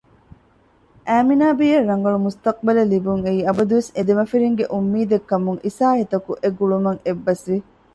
އައިމިނާބީއަށް 1.07 1.87
ރަނގަޅު 1.89 2.17
މުސްތަޤުބަލެއް 2.25 2.91
ލިބުންއެއީ 2.93 3.39
އަބަދުވެސް 3.47 3.91
އެދެމަފިރިންގެ 3.95 4.65
އުންމީދެއްކަމުން 4.73 5.59
އިސާހިތަކު 5.65 6.31
އެގުޅުމަށް 6.43 7.01
އެއްބަސްވި 7.05 7.57